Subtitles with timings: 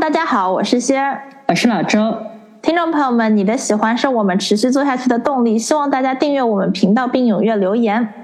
[0.00, 2.16] 大家好，我是仙儿，我是老周。
[2.62, 8.14] 听众朋友们，你的喜欢是我们持续做下去的动力，希望大家订阅我们频道并踊跃留言。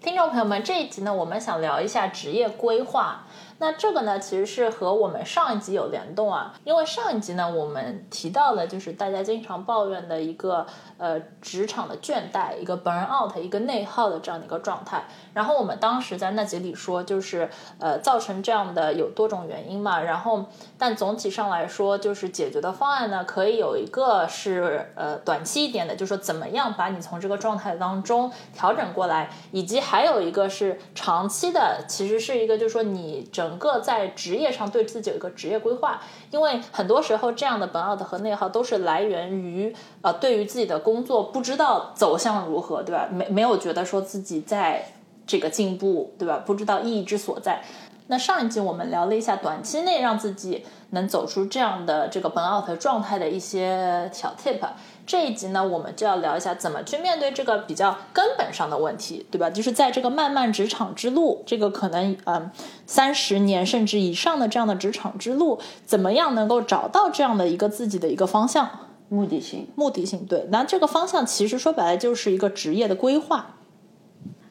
[0.00, 3.24] 听众朋友们，这一集呢，我们想聊一下职业规划。
[3.60, 10.64] 那这个呢，其实是和我们上一集有联动啊，因为上一集呢，我们提到了就是大家经常抱怨的一个
[10.96, 15.08] 呃职场的倦怠，一个 burn out，一个内耗的这样的一个状态。
[15.34, 17.50] 然后我们当时在那集里说，就是
[17.80, 20.00] 呃造成这样的有多种原因嘛。
[20.00, 20.44] 然后
[20.78, 33.47] 但总体上来说，就是解决的方案呢，可以有一个是呃短期一点的，就是说怎么样把你从这个状态当中调整过来，以及还有一个是长期的，其实是一个就是说你整。
[33.48, 43.08] 整个在职业上对自己有一个职业规划，因为很多时候这样的本 out 和内耗都是来源于呃对于自己的工作不知道走向如何，对吧？
[43.10, 44.84] 没没有觉得说自己在
[45.26, 46.42] 这个进步，对吧？
[46.44, 47.62] 不知道意义之所在。
[48.08, 54.60] 那上一集我们聊了一下短期内让自己能走出这样的这个本 out 状态的一些小 tip。
[55.08, 59.48] 这一集呢，我们就要聊一下怎么去面对这个比较根本上的问题，对吧？
[59.48, 62.50] 就是在这个漫漫职场之路，这个可能嗯
[62.86, 68.68] 三十年甚至以上的这样的职场之路，怎么样能够找到这样的一个自己的一个方向、
[69.08, 69.66] 目的性？
[69.76, 70.46] 目的性对。
[70.50, 73.54] 那这个方向其实说白了就是一个职业的规划。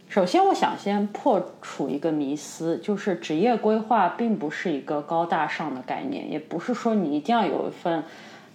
[0.09, 8.03] 首先，我想先破除一个迷思，就是职业规划并不是一个高大上的概念，也不是说你一定要有一份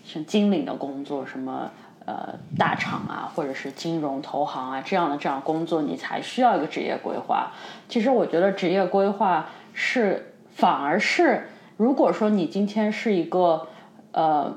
[0.05, 1.71] 像经理的工作什么。
[2.05, 7.53] 呃，大厂啊，或者是金融投行啊这样的这样工作，你才需要一个职业规划。
[7.89, 13.69] 其实我觉得职业规划是反而是，如果说你今天是一个
[14.11, 14.53] 呃，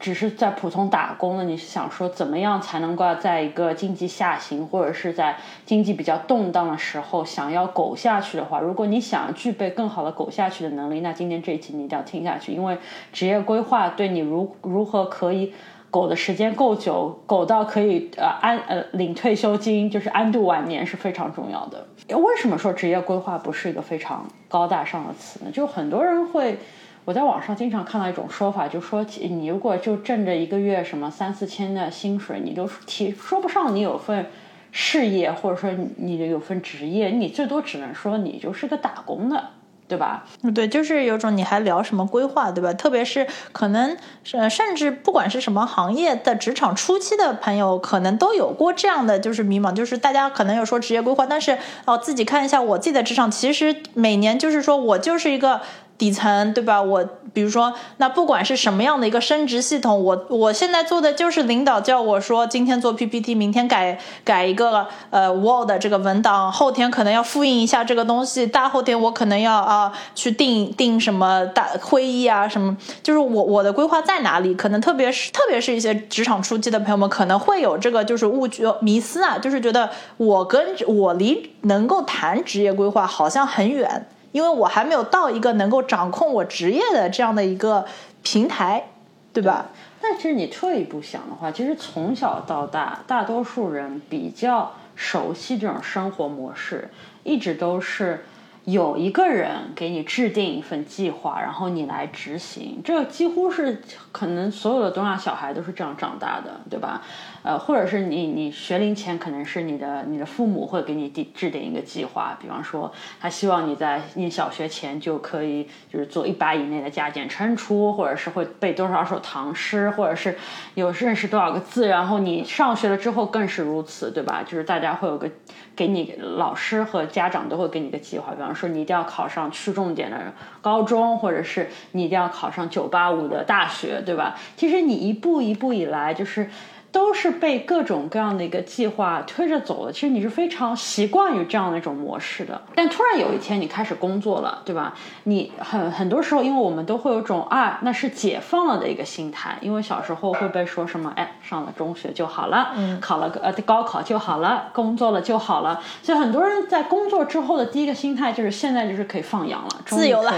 [0.00, 5.36] 只是在普通打工的，你是想说怎么样才能够在一个经济下行或者是在
[5.66, 12.78] 经济比较动荡的时候想要苟下去的话，如果你想具备更好的苟下去的能力，那今天这一期你一定要听下去，因为
[13.12, 15.52] 职业规划对你如如何可以。
[15.90, 21.86] 苟的时间够久，苟到可以呃安呃领退休金，就是安度晚年是非常重要的。
[22.16, 25.50] 为什么说职业规划不是一个非常高大上的词呢？
[25.50, 26.58] 就很多人会，
[27.04, 34.26] 我在网上经常看到一种说法，就说你如果就挣着一个月什么三四千的薪水，你都提说不上你有份
[34.70, 39.50] 事业，或者说你有份职业，你最多只能说你就是个打工的。
[39.88, 40.24] 对吧？
[40.54, 42.72] 对，就是有种你还聊什么规划，对吧？
[42.72, 43.96] 特别是可能，
[44.32, 55.60] 呃，甚至不管是什么行业的职场初期的朋友，可能都有过这样的就是迷茫，就是大家可能有说职业规划，但是哦，自己看一下我自己的职场，其实每年就是说我就是一个。
[55.98, 56.82] 底层对吧？
[56.82, 74.54] 我比如说，那不管是什么样的一个升职系统，我我现在做的就是领导叫我说，今天做 PPT，明天改改一个呃 Word 这个文档，后天可能要复印一下这个东西，大后天我可能要啊去定定什么大会议啊什么，就是我我的规划在哪里？
[74.54, 84.06] 可能特别是特别是一些职场初期的朋友们可能会有这个就是误区迷思啊，就是觉得我跟我离能够谈职业规划好像很远。
[84.36, 87.86] 因为我还没有到一个能够掌控我职业的这样的一个
[88.22, 88.90] 平台，
[89.32, 89.68] 对吧？
[89.98, 96.90] 但其实你退一步想的话，其实从小到大，大多数人比较熟悉这种生活模式，
[97.24, 98.26] 一直都是
[98.66, 102.82] 有一个人给你制定一份计划，然后你来执行。
[102.84, 103.80] 这几乎是
[104.12, 107.00] 可能所有的东亚小孩都是这样长大的，对吧？
[107.46, 120.36] 呃，或者是你你学龄前可能是你的你的父母会给你定制定一个计划，比方说他希望你在念小学前就可以就是做一百以内的加减乘除，或者是会背多少首唐诗，或者是
[120.74, 124.42] 有认识多少个字，然后你上学了之后更是如此，对吧？
[124.44, 125.30] 就是大家会有个
[125.76, 134.36] 给你老师和家长都会给你个计划，比方说你一定要考上区重点的高中，或者是你一定要考上九八五的大学，对吧？
[134.56, 136.50] 其实你一步一步以来就是。
[136.96, 139.92] 都是被各种各样的一个计划推着走的。
[139.92, 142.58] 其实你是非常习惯于这样的一种模式的。
[142.74, 144.94] 但突然有一天你开始工作了，对吧？
[145.24, 149.58] 你很很多时候，因为我们都会有种啊，那是解放了的一个心态。
[149.60, 155.78] 因为小时候会被说什么，哎，上了中学就好了，嗯，考了个呃高考就好了，工作了就好了。
[156.02, 160.32] 所以很多人在工作之后的第一个心态就是现在就是可以放羊了，自由了，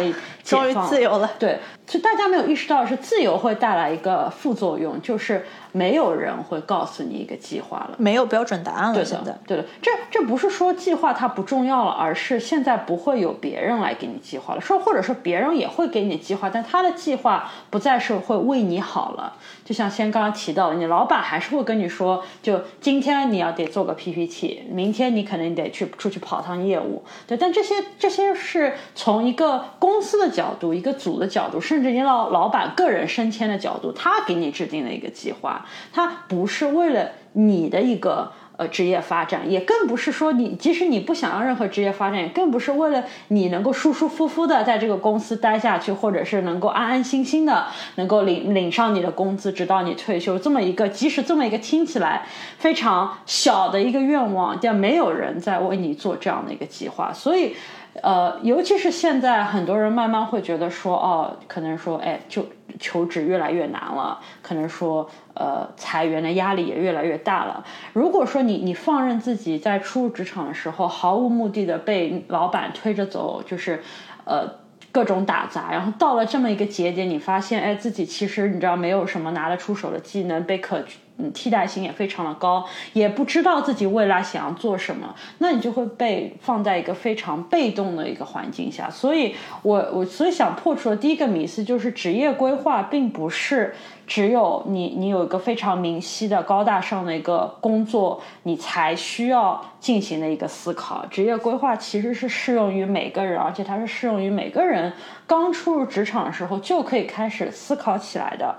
[0.49, 1.31] 终于自由了。
[1.39, 9.05] 对，就大家没有意识到是自由会带来一个副作用，就是没有人会告诉你一个计划了，没有标准答案了。
[9.05, 19.35] 现在，对的，这这不是说计划它不重要了，而是现在不会有别人来给你计划了，说或者说别人也会给你计划，但他的计划不再是会为你好了。
[19.69, 27.37] 就像先刚刚提到的，你老板还是会跟你说，就今天你要得做个 PPT，明天你可能得去出去跑趟业务，对。
[27.37, 38.33] 但这些这些是从一个公司的角度、一个组的角度，甚至你老老板个人升迁的角度，他给你制定的一个计划，他不是为了你的一个。
[38.59, 52.27] 呃，职业发展也更不是说你，即使你不想要任何职业发展，也更不是为了你能够舒舒服服的在这个公司待下去，或者是能够安安心心的能够领领上你的工资，直到你退休这么一个，即使这么一个听起来
[52.59, 57.55] 非常小的一个愿望，但没有人在为你做这样的一个计划，所以。
[58.01, 62.47] 呃，尤其是现在，很多人慢慢会觉得说，哦，可能说，哎，就
[62.79, 67.65] 求职越来越难了，可能说，呃，裁员的压力也越来越大了。
[67.93, 73.83] 如果说你你放任自己在初入职场的时候，毫无目的的被老板推着走，就是，
[74.25, 74.49] 呃，
[74.93, 80.85] 各种打杂，然后到了这么一个节点，你发现，哎，自己其实你知道没有什么拿得出手的技能被可。
[81.19, 88.89] 嗯，替代性也非常的高，也不知道自己未来想要做什么，那你就会被放在一个非常被动的一个环境下。
[88.89, 93.75] 所以，我我所以想破除的第一个迷思就是，职业规划并不是
[94.07, 101.05] 只有你你有一个非常明晰的高大上的一个工作，你才需要进行的一个思考。
[101.07, 104.93] 职业规划其实是适用于每个人，而且它是适用于每个人
[105.27, 108.57] 刚初入职场的时候就可以开始思考起来的。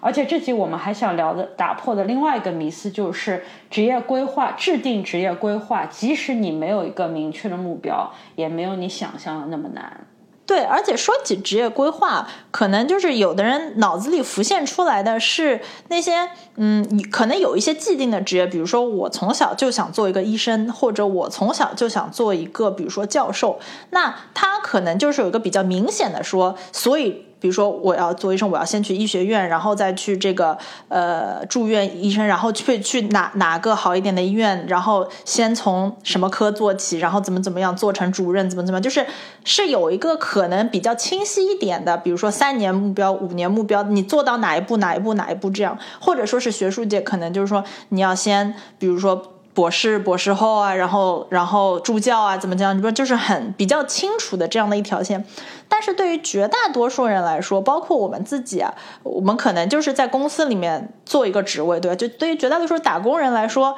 [0.00, 10.06] 而且这集我们还想聊的、打破的另外一个迷思就是，职业规划制定职业规划，即使你没有一个明确的目标，也没有你想象的那么难。
[10.46, 23.58] 对，而且说起职业规划，可能就是有的人脑子里浮现出来的是那些，嗯，你可能有一些既定的职业，比如说我从小就想做一个医生，或者我从小就想做一个，比如说教授，
[23.90, 27.25] 那他可能就是有一个比较明显的说，所以。
[27.38, 30.56] 比如说，我要做医生，我要先去医学院，然后再去这个
[30.88, 39.06] 呃住院医生，然后去去哪哪个好一点的医院，然后先从什么科做起，然后怎么怎么样做成主任，怎么怎么，就是
[39.44, 49.35] 是有一个可能比较清晰一点的，比如说三年目标、五年目标，你做到哪一步、哪一步、哪一步这样，或者说是学术界可能就是说你要先，比如说。
[49.56, 52.76] 博士、博士后啊，然后然后助教啊，怎么讲？
[52.76, 55.24] 你不就是很比较清楚的这样的一条线？
[55.66, 61.96] 但是对于绝大多数人来说，包括我们自己啊，我们可能就是在公司里面做一个职位，对吧？
[61.96, 63.74] 就对于绝大多数打工人来说，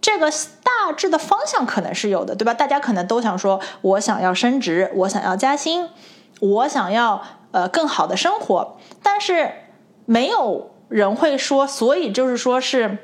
[0.00, 0.30] 这个
[0.62, 2.54] 大致的方向可能是有的，对吧？
[2.54, 5.90] 大家可能都想说，我想要升职，我想要加薪，
[6.40, 9.52] 我想要呃更好的生活，但是
[10.06, 12.96] 没有人会说，所以就是说是。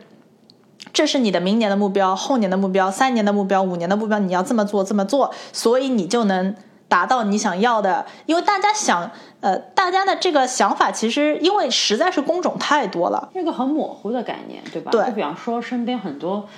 [0.95, 6.55] 这是你的明年的目标、后年的目标、三年的目标、五年的目标，你要这么做、这么做，所以你就能
[6.89, 8.07] 达到你想要的。
[8.27, 9.11] 因为大家想，
[9.41, 14.91] 呃，大家的这个想法其实，因为实在是工种太多了，这个很模糊的概念，对吧？
[14.93, 15.05] 对。
[15.07, 16.49] 就比方说，身边很多。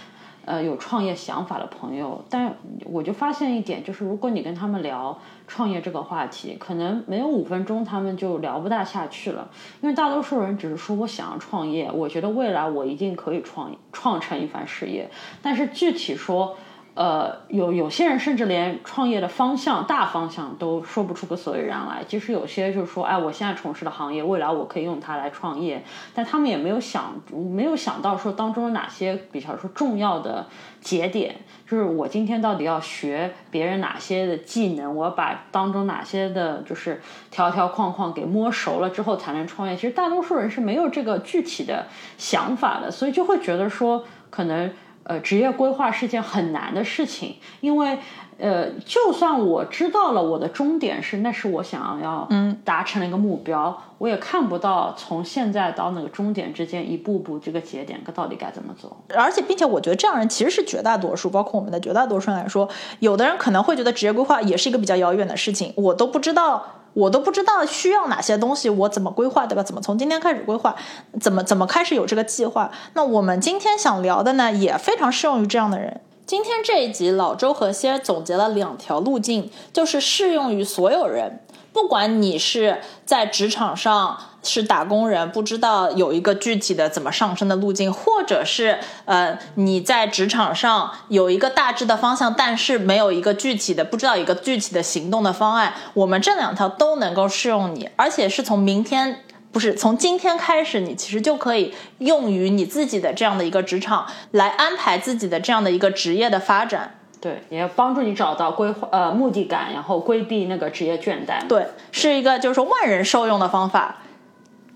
[0.47, 9.50] 呃，有创业想法的朋友，但我就发现一点，就是如果你跟他们聊创业这个话题，可能没有五分钟，他们就聊不大下去了。
[9.83, 15.11] 因为大多数人只是说我想要创业，我觉得未来我一定可以创创成一番事业，
[15.43, 16.57] 但是具体说。
[16.97, 22.03] 呃，有有些人甚至连创业的方向、大方向都说不出个所以然来。
[22.09, 25.85] 即使有些就是说，哎，我现在从事的行业，未来我可以用它来创业，
[26.15, 30.47] 但他们也没有想，没有想到说当中有哪些比较说重要的
[30.81, 31.37] 节点，
[31.69, 39.76] 就是我今天到底要学别人哪些的技能，我把当中哪些的，就是条条框框给摸熟了之后才能创业。
[39.76, 41.85] 其实大多数人是没有这个具体的
[42.17, 44.73] 想法的，所以就会觉得说可能。
[45.09, 47.97] 呃，职业规划是件很难的事情，因为，
[48.39, 58.97] 呃，就算我知道了我的终点是，那是我想要嗯达成的一个目标，我也看不到从现在到那个终点之间一步步这个节点到底该怎么走。
[59.15, 69.62] 而且，并且我觉得这样人其实是绝大多数，包括我们的绝大多数人来说，有的人可能会觉得职业规划也是一个比较遥远的事情，我都不知道我都不知道需要哪些东西，我怎么规划，对吧？
[69.62, 70.75] 怎么从今天开始规划？
[71.21, 72.71] 怎么怎么开始有这个计划？
[72.95, 76.00] 那我们今天想聊的呢，也非常适用于这样的人。
[76.25, 81.41] 今天这一集，老周和仙总结了两条路径，就是适用于所有人。
[81.76, 99.21] 不管你是在职场上是打工人，不知道有一个具体的怎么上升的路径，或者是呃你在职场上有一个大致的方向，但是没有一个具体的，不知道一个具体的行动的方案，我们这两条都能够适用你，而且是从明天。
[99.52, 106.99] 不是从今天开始，你其实就可以用于你自己的这样的一个职场来安排自己的这样的一个职业的发展。
[107.26, 111.45] 对，也要帮助你找到规划呃目的感，然后规避那个职业倦怠。
[111.49, 113.97] 对，是一个就是说万人受用的方法。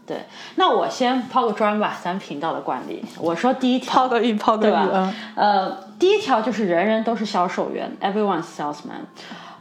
[0.04, 0.24] 对，
[0.56, 9.06] 那我先抛个砖吧，咱频道的惯例，我说第一条，抛个玉，抛个玉，嗯，呃，第一条就是人人都是销售员，everyone's salesman。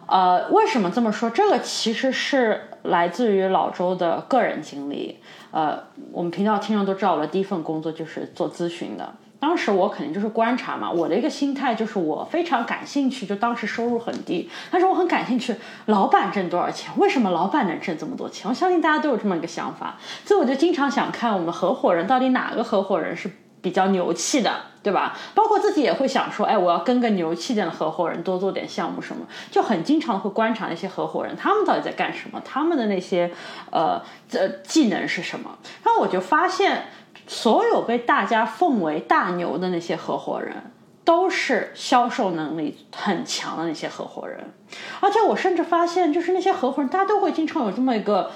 [0.07, 1.29] 呃，为什么这么说？
[1.29, 5.19] 这个其实是来自于老周的个人经历。
[5.51, 5.77] 呃，
[6.11, 9.13] 我们频道听众都知道，我的第一份工作就是做咨询的。
[9.39, 15.55] 当时我肯定就是观察嘛，我的一个心态就是我非常感兴趣，就当时收入很低，但是我很感兴趣，
[15.85, 16.91] 老板挣多少钱？
[16.97, 18.49] 为什么老板能挣这么多钱？
[18.49, 23.31] 我相信大家都有这么一个想法，所以我就经常想看我们合伙人到底哪个合伙人是。
[23.61, 25.17] 比较牛气的，对吧？
[25.35, 33.29] 包括自己也会想说，哎，我要跟个牛气点的合伙人多做点项目什么，就很经常会观察那些合伙人，他们到底在干什么，他们的那些
[33.69, 35.57] 呃呃技能是什么。
[35.83, 36.85] 然后我就发现，
[37.29, 40.71] 所有被大家奉为大牛的那些合伙人，
[41.05, 44.51] 都是销售能力很强的那些合伙人。
[44.99, 48.31] 而且我甚至发现，就是那些合伙人，大家都会经常有这么一个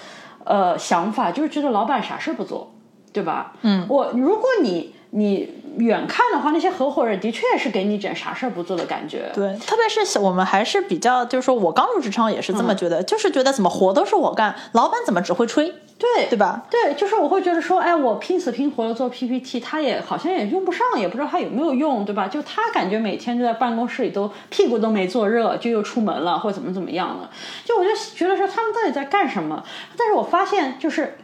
[0.45, 2.71] 呃想法，就是觉得老板啥事不做，
[3.11, 3.53] 对吧？
[3.63, 4.95] 嗯，我如果你。
[5.15, 9.31] 你远看的话，那些合伙人的确是给你整啥事儿不做的感觉。
[9.33, 15.73] 对，特别是我们还是比较，就是说我刚入职场也是这么觉得，就是觉得怎么活都是我干，老板怎么只会吹？
[15.99, 16.63] 对，对吧？
[16.69, 22.27] 对，就是我会觉得说，哎，我拼死拼活的做 PPT，他也好像也用不上，也不知道他有没有用，对吧？
[22.27, 27.29] 就他感觉每天就在办公室里都屁股都没坐热，就又出门了，或者怎么怎么样了。
[27.63, 29.63] 就我就觉得说，他们到底在干什么？
[29.95, 31.17] 但是我发现，就是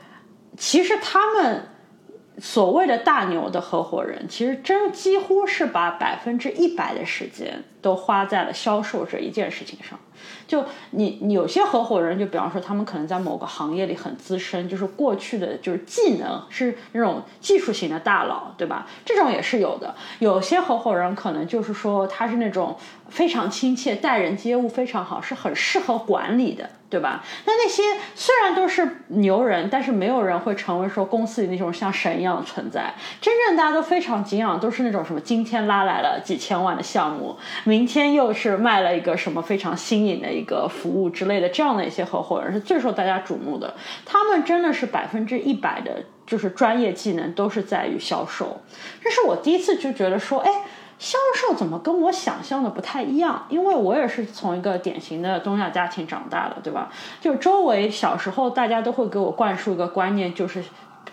[0.57, 1.69] 其实他们。
[2.41, 9.99] 所谓的大牛的合伙人，其实真几乎是把百分之一百的时间都花在了销售这一件事情上。
[10.47, 18.87] 就你，有些合伙人，就比方说他们可能在某个行业里很资深，就是过去的就是技能是那种技术型的大佬，对吧？
[19.05, 19.95] 这种也是有的。
[20.19, 22.75] 有些合伙人可能就是说他是那种
[23.09, 26.69] 非常亲切，待人接物非常好，是很适合管理的。
[26.89, 27.23] 对吧？
[27.45, 27.83] 那那些
[28.15, 32.91] 虽然都是牛人，但是没有人会成为说公司里那种像神一样的存在。
[33.21, 43.73] 真正大家都非常敬仰，都是那种什么今天拉来了几千万的项目，明天又是卖了一个什么非常新的一个服务之类的，这样的一些合伙人是最受大家瞩目的。
[44.05, 48.61] 他们真的是百分之一百的，就是专业技能都是在于销售。
[49.01, 50.51] 这是我第一次就觉得说，哎。
[50.99, 53.45] 销售怎么跟我想象的不太一样？
[53.47, 56.91] 因为我也是从一个典型的东亚家庭长大的，对吧？
[57.21, 60.61] 就周围小时候大家都会给我灌输一个观念，就是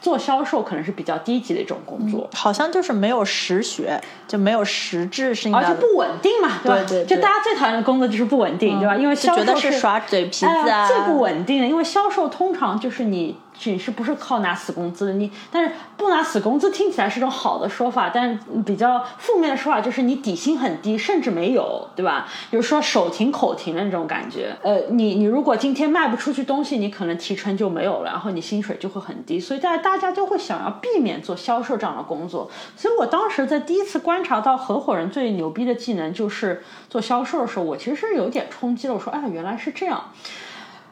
[0.06, 7.04] 做销售可能是比较低级的一种工作，好像就是没有实学，就没有实质性，而且不稳定嘛，对对？
[7.04, 8.94] 就大家最讨厌的工作就是不稳定，对吧？
[8.94, 13.36] 因为销售是耍嘴皮子啊，最不稳定的，因为销售通常就是你。
[13.64, 15.12] 你是不是靠拿死工资的？
[15.14, 22.28] 你但是不拿死工资听起来是种好的说法，但比较负面的说法就是你底薪很低，甚至没有，对吧？
[22.50, 24.56] 比如说手停口停的那种感觉。
[24.62, 32.50] 呃，你你如果今天卖不出去东西，你可能提成就没有了，然后你薪水就会很低，所以大家大家都会想要避免做销售这样的工作。
[32.76, 38.94] 所以我当时在第一次观察到合伙人最牛逼的技能就是做销售的时候，我其实是有点冲击了。
[38.94, 40.12] 我说，哎，原来是这样。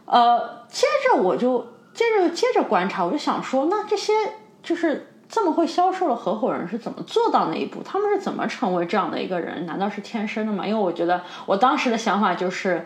[0.06, 1.74] 呃，接着我就。
[1.95, 4.13] 接着接着观察，我就想说，那这些
[4.63, 7.83] 就是这么会销售的合伙人是怎么做到那一步？
[7.85, 9.65] 他们是怎么成为这样的一个人？
[9.65, 10.67] 难道是天生的吗？
[10.67, 12.85] 因为我觉得我当时的想法就是，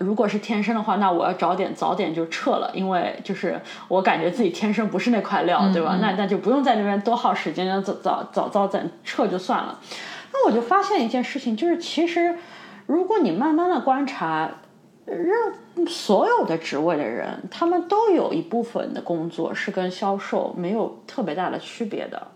[0.00, 5.98] 如果是天生的话，那我要早点早点就撤了，因为就是我感觉自己天生不是那块料，对吧？
[6.00, 9.78] 那那就不用在那边多耗时间，早早早早点撤就算了。
[10.32, 12.36] 那我就发现一件事情，就是其实
[12.86, 14.50] 如果你慢慢的观察。
[15.10, 22.28] 任所有的职位的人，他们都有一部分的工作是跟销售没有特别大的区别的。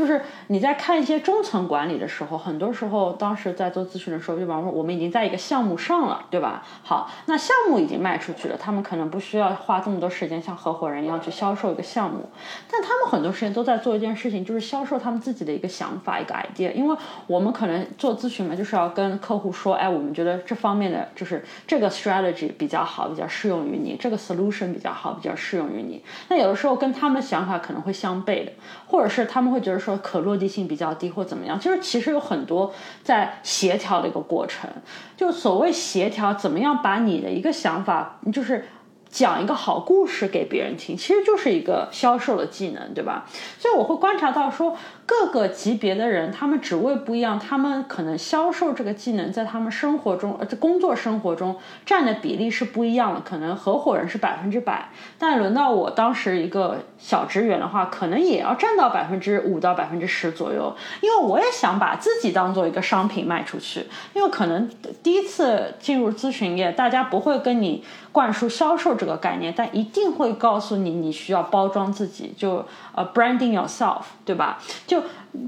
[0.00, 6.62] 就是你在看一些中层管理的时候，很多时候当时在做咨询的时候，就比方说我们已经在一个项目上了，对吧？
[6.82, 12.30] 好，那项目已经卖出去了，他们可能不需要花这么多时间像合伙人一样去销售一个项目，
[12.70, 16.72] 但他们很多时间都在做一件事情，就是销售他们自己的一个想法、一个 idea。
[16.72, 26.02] 因为我们可能做咨询嘛，就是要跟客户说，哎，我们觉得这方面的就是这个 strategy 比较好，比较适用于你，这个 solution 比较好，比较适用于你。
[26.28, 28.52] 那有的时候跟他们的想法可能会相悖的，
[28.86, 34.68] 或者是他们会觉得说可落地性比较低或怎么样，就是其实有很多在协调的一个过程。
[35.16, 38.66] 就所谓协调，怎么样把你的一个想法，就是
[39.10, 43.26] 讲一个好故事给别人听，其实就是一个销售的技能，对吧？
[43.58, 44.76] 所以我会观察到说。
[45.10, 53.20] 各个级别的人，他们职位不一样，他们可能销售这个技能在他们生活中，呃，工作生活中占的比例是不一样的。
[53.22, 54.88] 可能合伙人是百分之百，
[55.18, 60.72] 但轮到我当时一个小职员的话，可能也要占到百分之五到百分之十左右。
[61.00, 64.70] 因为我也想把自己当做一个商品卖出去，因为可能
[65.02, 72.64] 第一次进入咨询业，大家不会跟你灌输销售这个概念，但一定会告诉你你需要包装自己，就
[72.94, 74.60] 呃 branding yourself，对吧？
[74.86, 75.00] 就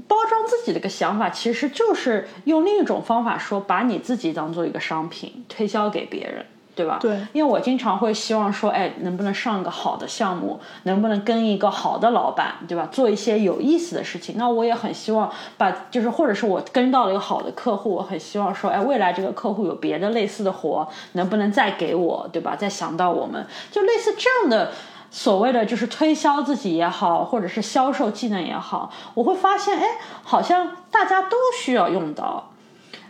[0.07, 6.97] 包装自己的一个想法，其实就是用另一种方法说，把你自己当做一个商品推销给别人，对吧？
[6.99, 7.15] 对。
[7.33, 12.87] 因为我经常会希望说，哎，能不能上个好的项目，能不能跟一个好的老板，对吧？
[12.91, 14.35] 做一些有意思的事情。
[14.37, 22.55] 那我也很希望把，就是或者是我跟到了一个好的客户，我很希望说，哎，未来这个客户有别的类似的活，能不能再给我，对吧？
[22.55, 24.71] 再想到我们，就类似这样的。
[25.15, 29.85] 所谓的就是推销自己也好，或者是销售技能也好，我会发现，哎，
[30.23, 32.51] 好像大家都需要用到，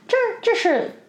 [0.05, 1.01] 这这是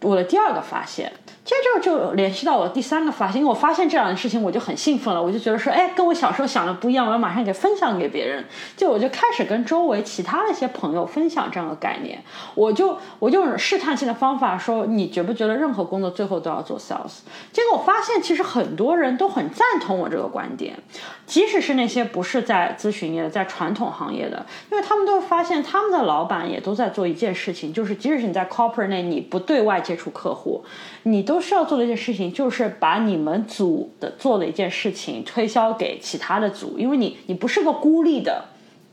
[0.00, 1.12] 我的第二个发现。
[1.48, 8.44] 接着就联系到我第三个发现，因为我发现这两件事情，我就很兴奋了，我就觉得说，哎，跟我小时候想的不一样，我要马上给分享给别人。
[8.76, 12.22] 就我就开始跟周围其他的一些朋友分享这样的概念，
[12.54, 17.20] 我就我就试探性的方法说，你觉不觉得任何工作最后都要做 sales？
[17.50, 20.78] 结果我发现，其实很多人都很赞同我这个观点，
[21.24, 30.62] 即使是那些不是在咨询业、在传统行业的，因为他们都发现，他们的老板也都在做一件事情，就是即使是你在 corporate 内，你不对外接触客户，
[31.04, 38.44] 你都需要做的一件事情，就是把你们组的做的一件事情推销给其他的组，因为你你不是个孤立的，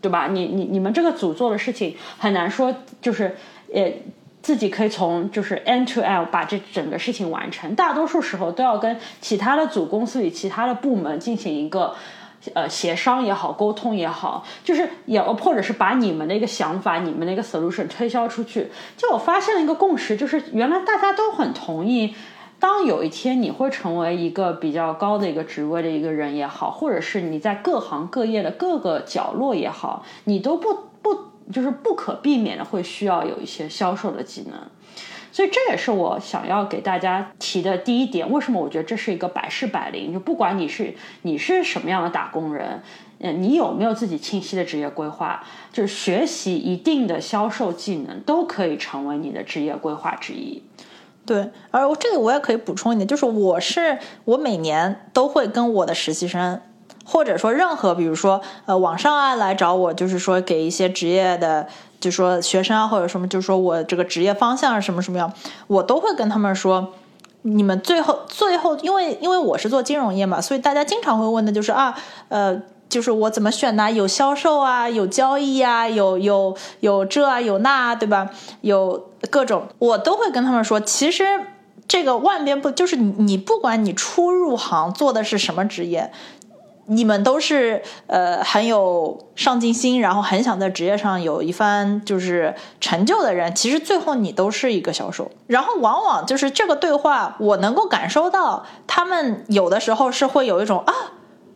[0.01, 0.27] 对吧？
[0.27, 3.35] 你你你们这个组做的事情很难说，就是
[3.73, 3.91] 呃
[4.41, 11.95] 自己可以从就是 end to end 把这整个事情完成，大多数时候都要跟其他的组、公司里其他的部门进行一个。
[12.53, 18.67] 呃，协商也好，沟通也好，就是也或者是把你们的一个想法、你们的一个 solution 推销出去。
[18.95, 22.13] 就我发现了一个共识，就是原来大家都很同意，
[22.59, 31.15] 当有一天你会成为一个比较高的一个职位的一个人也好，或者是你在各行各业的各个角落也好，你都不不
[31.51, 34.59] 就是不可避免的会需要有一些销售的技能。
[35.31, 38.31] 所以这也是我想要给大家提的第一点。
[38.31, 40.13] 为什么我觉得这是一个百试百灵？
[40.13, 42.81] 就不管你是你是什么样的打工人，
[43.19, 50.63] 嗯，你有没有自己清晰的职业规划，就是学习一定的销售技能，都可以成为你的职业规划之一。
[51.25, 56.61] 对，而我这个我也可以补充一点，就是我是我每年都会跟我的实习生。
[57.07, 61.67] 或者说任何，比如说呃，网上啊来找我，就是说给一些职业的，
[61.99, 65.31] 就说学生啊或者什么，就是说我这个职业方向什么什么样，
[65.67, 66.93] 我都会跟他们说，
[67.43, 71.95] 你们最后最后，因为因为我是做金融业嘛，所以大家经常会问的就是啊，
[72.29, 73.91] 呃，就是我怎么选呢？
[73.91, 78.29] 有销售啊，有交易啊，有有有这啊，有那，对吧？
[78.61, 81.23] 有各种，我都会跟他们说，其实
[81.87, 86.11] 这个万变不就是你你不管你初入行做的是什么职业。
[86.87, 93.55] 你们都是呃很有上进心，然后很想在职业上有一番就是成就的人。
[93.55, 100.93] 其实最后你都是一个销售，然后往往就是这个对话，我能够感受到他们有的时候是会有一种啊，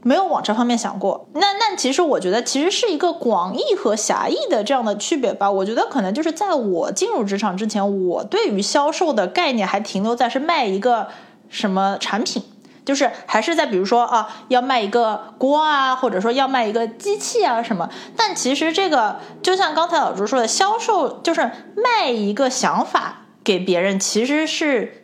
[0.03, 1.27] 没有往这方面想过。
[1.33, 5.49] 那那其实我觉得其实是一个广义和狭义的这样的区别吧。
[5.49, 11.07] 我觉得可能就是在我进入职场之前，我对于销售的概念还停留在是卖一个
[11.49, 12.43] 什么产品。
[12.85, 17.87] 就是还是在比如说啊，要卖一个锅啊，或者说要卖一个机器啊什么。
[18.15, 24.98] 但其实这个就像刚才老朱说的，销售就是卖一个想法给别人，其实是，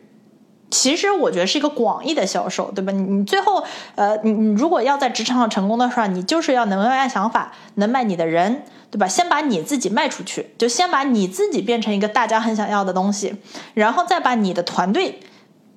[0.70, 2.92] 其实我觉得是一个广义的销售，对吧？
[2.92, 9.06] 你你最后呃，你你如果要在职场上成功的话，你就是要能卖想法，能卖你的人，对吧？
[9.06, 13.36] 先把你自己卖出去，就先把你自己变成一个大家很想要的东西，
[13.74, 15.20] 然后再把你的团队。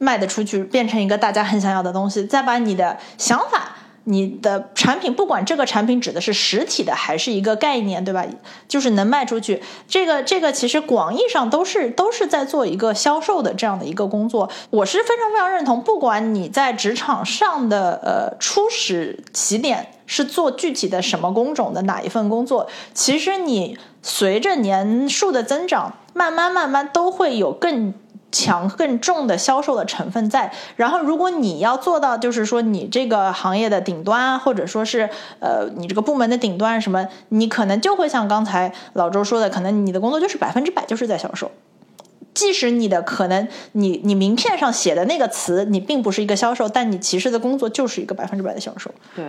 [0.02, 3.75] 卖得出去，变成一个大家很想要的东西，再把你的想法，
[4.10, 8.26] 你的产品，不管这个产品指的是实体的还是一个概念，对吧？
[8.67, 14.50] 就是能卖出去，这个这个其实广义上都是都是在做一个销售的这样的一个工作。
[14.72, 27.93] 我是非常非常认同，不管你在职场上的呃初始起点是做具体的什么工种的哪一份工作，其实你随着年数的增长，慢慢慢慢都会有更。
[28.32, 41.52] 强更重的销售的成分在，然后如果你要做到，就是说你这个行业的顶端，或者说是呃你这个部门的顶端什么，你可能就会像刚才老周说的，可能你的工作就是百分之百就是在销售，
[42.36, 48.92] 即使你的可能你你名片上写的那个词，你并不是一个销售，但你其实的工作就是一个百分之百的销售。
[49.15, 49.26] 对，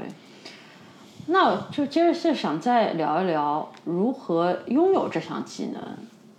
[1.26, 5.80] 那就接着是想再聊一聊如何拥有这项技能。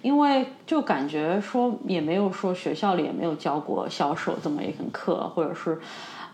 [0.02, 5.80] 因为就感觉说也没有说学校里也没有教过销售这么一门课，或者是，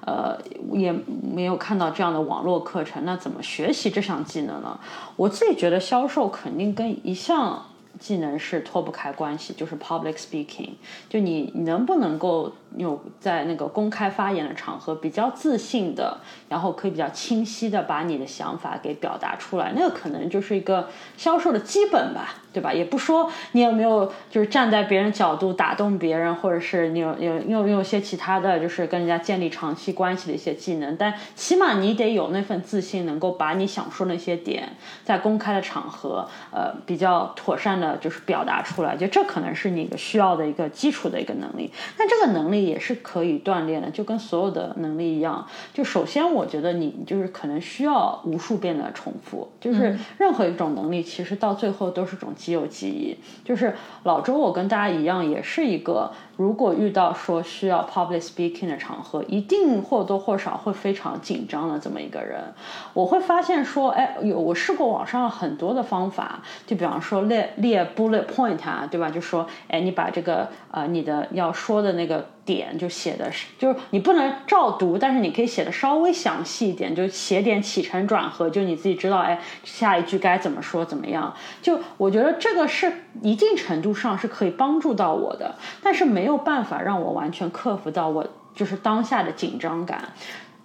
[0.06, 0.38] 呃，
[0.72, 4.80] 也没有看到这样的网络课程，那怎么学习这项技能呢？
[5.16, 7.66] 我自己觉得销售肯定跟一项
[8.00, 10.72] 技能是脱不开关系，就是 public speaking，
[11.10, 12.54] 就你能不能够。
[12.76, 16.18] 有在那个公开发言的场合比较自信的，
[16.50, 22.74] 然后可以比较清晰的把你的想法给表达出来，那个可能就是一个销售的基本吧，对吧？
[22.74, 34.70] 也不说你有没有就是站在别人角度打动别人，或者是你有有有有些其他的就是跟人家建立长期关系的一些技能，但起码你得有那份自信，能够把你想说那些点
[35.04, 41.72] 在公开的场合，呃，比较妥善的就是表达出来，就这可能是你一个需要的一个基础的一个能力。
[41.98, 42.57] 那这个能力。
[42.64, 45.48] 也是可以锻炼的，就跟所有的能力一样。
[45.74, 49.50] 就首先，我觉得你就是可能需要无数遍的重复。
[49.60, 53.18] 就是任何一种能力，其实到最后都是种肌肉记忆。
[53.44, 56.12] 就是老周，我跟大家一样，也是一个。
[56.38, 62.54] 如果遇到说需要 public speaking 的场合，一定或多或少会非常紧张的这么一个人。
[62.94, 69.10] 我会发现说，哎，有我试过网上很多的方法，就比方说列列 bullet point 啊，对吧？
[69.10, 81.34] 就说，哎，你把这个呃你的要说的那个点就写的是，就是你不能照读，但是你可以写的稍微详细一点，就写点起承转合，就你自己知道，哎，下一句该怎么说，怎么样？
[81.64, 86.28] 就我觉得这个是一定程度上是可以帮助到我的，但是没。
[86.28, 90.10] 有办法让我完全克服到我就是当下的紧张感。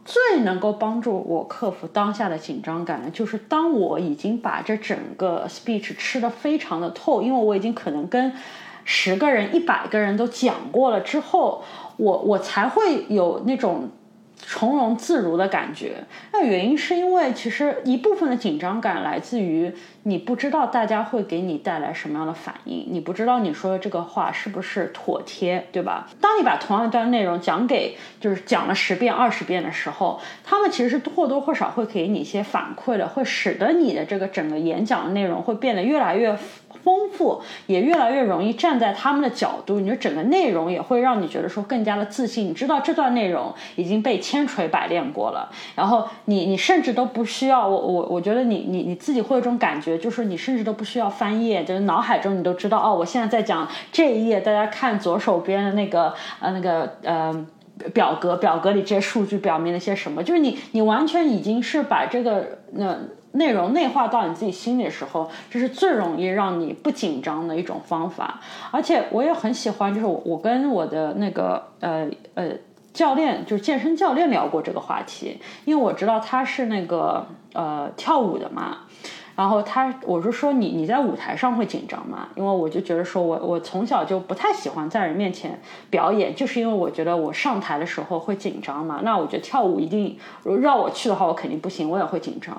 [0.04, 8.32] 最能够帮助我克服当下的紧张感的，就是当我已经把这整个 speech 吃的非常的透，因为我已经可能跟
[8.84, 11.62] 十个人、一百个人都讲过了之后，
[11.96, 13.88] 我我才会有那种。
[14.44, 26.08] 从容自如的感觉，那原因是因为其实一部分的紧张感来自于你不知道大家会给你带来什么样的反应，你不知道你说的这个话是不是妥帖，对吧？
[26.20, 36.36] 当你把同样一段内容讲给就是讲了十遍、二十遍的时候，他们其实是或多或少会给你一些反馈的，会使得你的这个整个演讲的内容会变得越来越。
[36.84, 42.46] 丰富也越来越容易站在他们的角度，你就整个内容也会让你觉得说更加的自信。
[42.46, 57.46] 你知道这段内容已经被千锤百炼过了，然后你你甚至都不需要我我我觉得你你你自己会有种感觉，就是你甚至都不需要翻页，就是脑海中你都知道哦，我现在在讲这一页，大家看左手边的那个呃那个呃
[57.94, 62.96] 表格，表格里这些数据表明了些什么，就是你你完全已经是把这个那。
[63.34, 68.38] 内容内化到你自己心里的时候，这是最容易让你不紧张的一种方法。
[68.70, 72.50] 而且我也很喜欢，就是我我跟我的那个呃呃
[72.92, 78.80] 教练，就是健身教练聊过这个话题，因为我知道他是那个呃跳舞的嘛。
[79.42, 82.28] 然后他，我是说你你在舞台上会紧张吗？
[82.36, 89.00] 因为我就觉得说我我从小就不太喜欢在人面前表演，就是因为我觉得我上台的时候会紧张嘛。
[89.02, 90.16] 那我觉得跳舞一定
[90.60, 92.54] 让我去的话，我肯定不行，我也会紧张。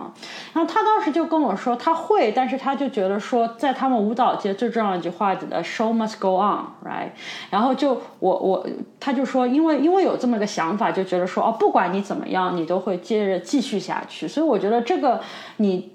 [0.52, 7.12] 然后他当时就跟我说他会，但是他就觉得说在他们舞蹈界最重要一句话的 show must go on，right？
[7.50, 8.68] 然后就我我
[9.00, 14.28] 他就说，因为因为有这么个想法，就觉得说哦，不管你怎么样，你都会接着继续下去。
[14.28, 15.22] 所以我觉得这个
[15.56, 15.93] 你。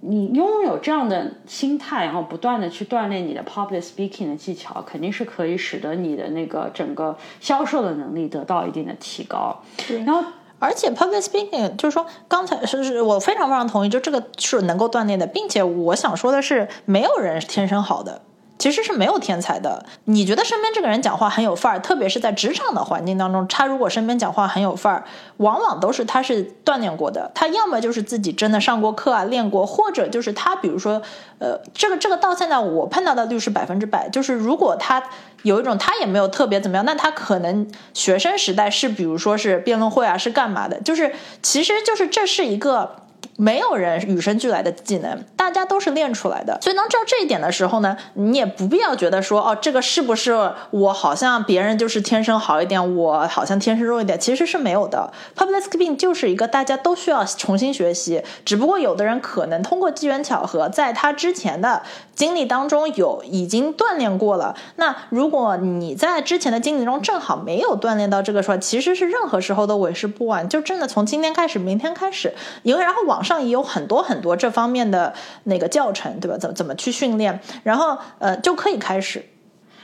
[0.00, 9.62] 你拥有这样的心态，然后不断的去锻炼你的 public speaking 的技巧，肯定是可以使得你的那个整个销售的能力得到一定的提高。
[10.04, 10.22] 然后，
[10.58, 18.22] 而且 public speaking 就是说，刚才是是我非常非常同意，就这个是能够锻炼的，并且我想说的是，没有人是天生好的。
[18.58, 19.84] 其实是没有天才的。
[20.04, 25.04] 你觉得身边这个人讲话很有范儿，特别是在职场的环境当中，他如果身边讲话很有范儿，
[25.38, 27.30] 往往都是他是锻炼过的。
[27.34, 31.02] 他要么就是自己真的上过课啊，练过，或者就是他，比如说，
[31.38, 35.02] 呃，这个这个到现在我碰到的率是百分之百，就是如果他
[35.42, 40.80] 有一种他也没有特别怎么样，那他可能学生时代是比如说是辩论会啊，是干嘛的？
[40.80, 43.05] 就是其实就是这是一个。
[43.36, 46.58] 没有人与生俱来的技能，大家都是练出来的。
[46.62, 55.12] 所以当知道这一点的时候呢，你也不必要觉得说，哦，这个是不是我好像别人就是天生好一点，我好像天生弱一点，其实是没有的。
[55.36, 61.82] Public speaking 就是一个大家都需要重新学习，只不过有的人可能通过机缘巧合，在他之前的
[62.14, 64.56] 经历当中有已经锻炼过了。
[64.76, 73.26] 那如果你在之前的经历中正好没有锻炼到这个时候，其实是任何时候都为时不晚，就真的从今天开始，明天开始，因为然后往网。
[73.26, 75.12] 上也有很多很多这方面的
[75.44, 76.38] 那个教程，对吧？
[76.38, 79.24] 怎么怎么去训练，然后呃就可以开始。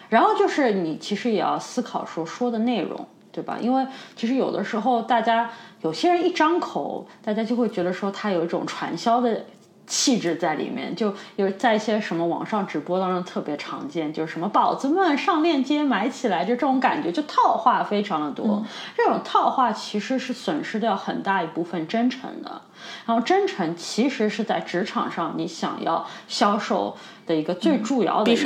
[0.09, 3.59] 然后就是你其实也要思考说说的内容，对吧？
[3.61, 9.45] 因为其实有的时候大家有些人一张口，大家就会觉得说他有一种传销的。
[9.85, 18.65] 气质在里面，就有在一些什么网上直播当中特别常见，就是什么宝子们上链接买起来，就这种感觉，就套话非常的多。
[18.97, 22.63] 这种套话其实是损失掉很大一部分真诚的。
[23.07, 28.41] 然后真诚其实是在职场上你想要销售的一个最重要的一个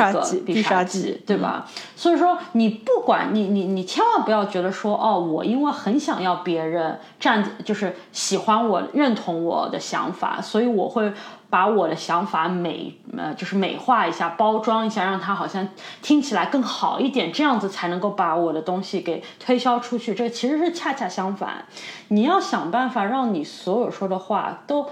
[0.44, 1.66] 必杀技，对吧？
[1.94, 11.12] 所以说你不管你你你千万不要觉得说哦，我因为很想要别人站，就是喜欢我、认同我的想法，所以我会。
[11.48, 15.66] 把我的想法美呃，就是美化一下，包装一下，让它好像
[16.02, 20.12] 听起来更好一点，这样子才能够把我的东西给推销出去。
[20.12, 21.64] 这其实是恰恰相反，
[22.08, 24.88] 你要想办法让你所有说的话都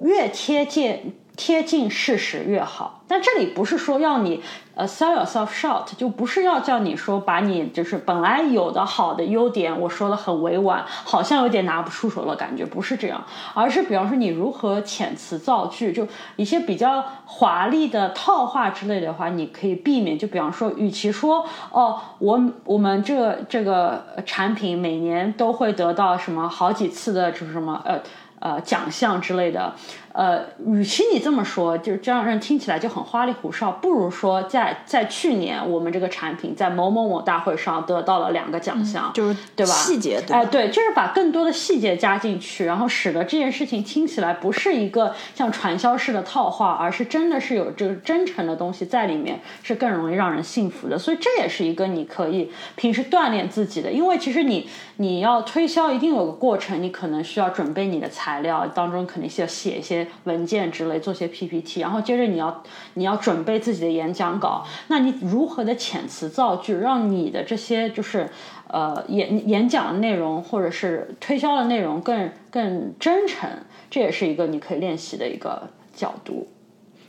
[0.00, 1.14] 越贴近。
[1.36, 4.42] 贴近事实越好，但这里不是说要你
[4.74, 20.18] 呃 sell yourself short，就不是要叫你说把你就是本来有的好的优点我说的很委婉，好像有点拿不出手的感觉，不是这样，而是比方说你如何遣词造句，就一些比较华丽的套话之类的话，你可以避免。
[20.18, 28.00] 就比方说，与其说哦，我我们这这个产品每年都会得到什么好几次的，就是什么呃
[28.38, 29.72] 呃奖项之类的。
[30.12, 39.72] 呃，与其你这么说，就是这样让人听起来就很花里胡哨，不如说在在去年我们这个产品在某某某大会上得到了两个奖项，就是对吧？
[39.72, 50.98] 细节，哎，对，就是把更多的细节加进去，然后使得这件事情听起来不是一个像传销式的套话，而是真的是有这个真诚的东西在里面，是更容易让人信服的。
[50.98, 60.01] 所以这也是一个你可以平时锻炼自己的，因为其实你你要推销一定有个过程，你可能需要准备你的材料，当中肯定需要写一些。
[60.24, 62.62] 文件之类做些 PPT，然后接着你要
[62.94, 68.28] 你要准备自己的演讲稿，那你如何的遣词造句，让你的这些就是
[68.68, 73.48] 呃演演讲的内容或者是推销的内容更更真诚，
[73.90, 76.48] 这也是一个你可以练习的一个角度。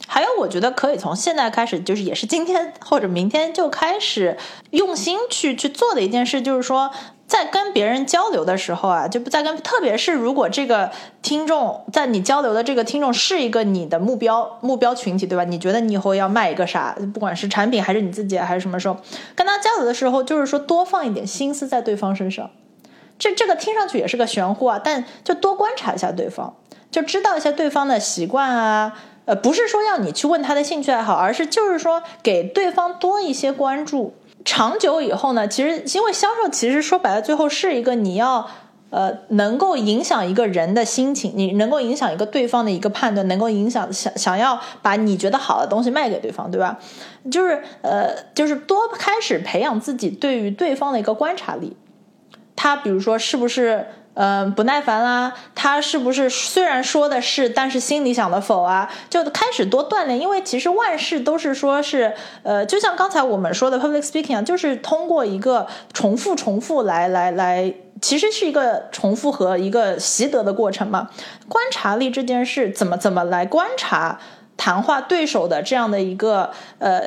[0.05, 4.37] 还有，我觉得可以从现在开始，就是也是今天或者明天就开始
[4.71, 6.91] 用心去去做的一件事，就是说。
[7.25, 15.43] 在跟别人交流的时候啊，就不在跟，特别是如果这个听众在你交流的这个听众是一个你的目标目标群体，对吧？
[15.43, 18.97] 你觉得你以后要卖一个啥，不管是产品还是你自己还是什么时候，
[19.35, 22.51] 跟他交流的时候，就是说多放一点心思在对方身上。
[23.17, 26.55] 这这个听上去也是个玄乎啊，但就多观察一下对方，
[26.91, 28.99] 就知道一下对方的习惯啊。
[29.25, 34.13] 呃，不是说要你去问他的兴趣爱好，而是就是说给对方多一些关注。
[34.45, 38.49] 长久以后呢，其实因为销售，其实说白了，最后是一个你要
[38.89, 46.79] 呃能够影响一个人的心情，你能够影响一个对方的一个判断，能够影响想想要把你觉得好的东西卖给对方，对吧？
[47.31, 51.77] 就是呃，就是多开始培养自己对于对方的一个观察力。
[52.55, 53.87] 他比如说是不是？
[54.15, 58.87] 嗯，不耐烦啦，他是不是虽然说的是，但是心里想的否啊？
[59.09, 71.09] 就开始多锻炼，因为其实万事都是说是，呃，就像刚才我们说的 public speaking 啊，就是通过一个重复、重复来来来，其实是一个重复和一个习得的过程嘛。
[71.49, 74.19] 观察力这件事，怎么怎么来观察
[74.55, 77.01] 谈话对手的这样的一个呃。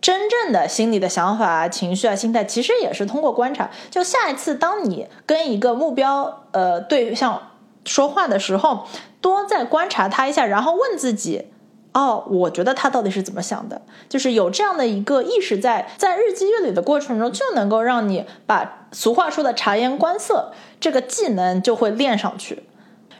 [0.00, 3.70] 真正的心理的想法啊、情绪啊、心态，其实也是通过观察。
[3.90, 7.50] 就下一次，当你跟一个目标呃对象
[7.84, 8.86] 说话的时候，
[9.20, 11.48] 多再观察他一下，然后问自己：
[11.92, 13.82] 哦，我觉得他到底是怎么想的？
[14.08, 22.64] 就是有这样的一个意识，在在日积月累的过程中，就能够让你把俗话说的察言观色这个技能就会练上去。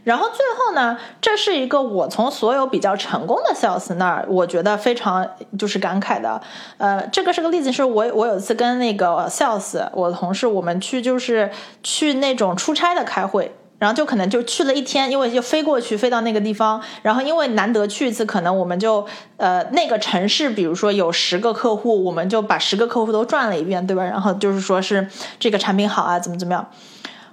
[0.04, 5.26] 然后最后呢，这是一个我从所有比较成功的 sales 那儿，我觉得非常
[5.58, 6.40] 就是感慨的。
[6.78, 11.50] 呃，这个是个例子，是我我有一次跟那个 sales 我同事，我们去就是
[11.82, 13.54] 去那种出差的开会。
[13.78, 16.78] 然后就可能就去了一天，因为就飞过去，飞到那个地方。
[17.00, 19.06] 然后因为难得去一次，可能我们就
[19.38, 24.04] 呃那个城市，比如说有十个客户，我们就把十个客户都转了一遍，对吧？
[24.04, 25.08] 然后就是说是
[25.38, 26.68] 这个产品好啊，怎么怎么样。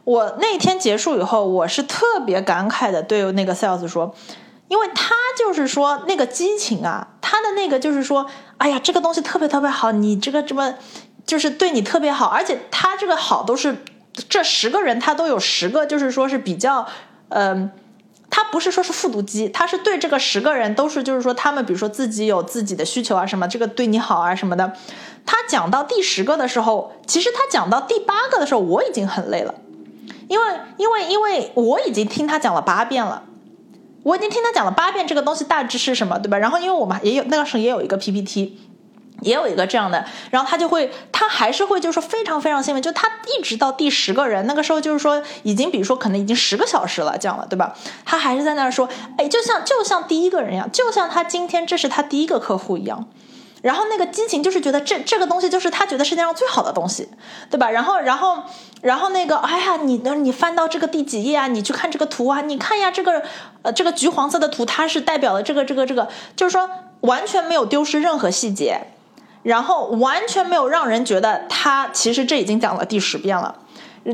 [0.07, 4.15] 我那天结束以后，我是特别感慨的对那个 sales 说，
[4.69, 8.25] 因为他就是说那个激情啊，他的那个就是说，
[8.57, 10.75] 哎呀，这个东西特别特别好，你这个这么
[11.25, 13.83] 就是对你特别好，而且他这个好都是。
[14.29, 16.87] 这十个人他都有十个，就是说是比较，
[17.29, 17.69] 嗯，
[18.31, 24.73] 他不是说是复读机，他是对这个十个人都是，就是说他们比如说自己有自己的需求啊什么，这个对你好啊什么的。
[25.23, 29.53] 他讲到第十个的时候，其实他讲到第八个的时候，我已经很累了，
[30.27, 30.45] 因为
[30.77, 33.23] 因为因为我已经听他讲了八遍了，
[34.03, 36.37] 我已经听他讲了八遍这个东西大致是什么，对吧？
[36.37, 38.59] 然后因为我们也有那个时候也有一个 PPT。
[39.21, 47.75] 也有一个这样的，然后他就会，他还是会，就是非常非常兴奋，就他一直到第十个人，那个时候就是说已经，比如说可能已经十个小时了，这样了，对吧？
[48.05, 48.87] 他还是在那儿说，
[49.17, 53.07] 哎，就像就像第一个人一样，就像他今天这是他第一个客户一样，
[53.61, 57.07] 然后那个激情就是觉得这这个东西就是他觉得世界上最好的东西，
[57.49, 57.69] 对吧？
[57.69, 58.43] 然后然后
[58.81, 61.47] 然后那个，哎呀，你你翻到这个第几页啊？
[61.47, 62.41] 你去看这个图啊？
[62.41, 63.23] 你看一下，这个
[63.61, 66.69] 呃这个橘黄色的图，它是代表了这个这个这个，就是说
[67.01, 68.81] 完全没有丢失任何细节。
[69.43, 73.55] 然后完全没有让人觉得他其实这已经讲了第十遍了，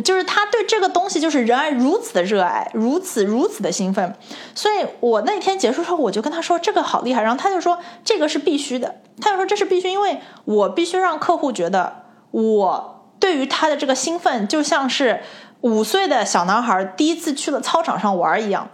[0.01, 4.15] 就是他对这个东西就是仍然如此的热爱，如此如此的兴奋。
[4.56, 15.21] 所以我那天结束之后，我就跟他说这个好厉害，然后他就说这个是必须的，他就说这是必须，因为我必须让客户觉得我对于他的这个兴奋就像是
[15.62, 18.69] 五岁的小男孩第一次去了操场上玩一样。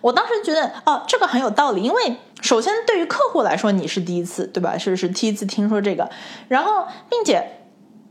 [0.00, 2.16] 我当时觉得哦，这个很有道理，因为。
[2.42, 4.76] 首先，对于客户来说，你是第一次，对吧？
[4.76, 6.10] 是是第一次听说这个，
[6.48, 7.42] 然后，并且，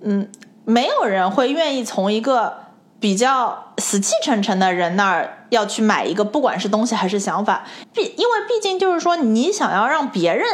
[0.01, 0.27] 嗯，
[0.65, 2.58] 没有人会愿意从一个
[2.99, 10.45] 比较死气沉沉的人那儿要去买一个，不管是东西还是想法，毕因为毕竟就是说，你想要让别人。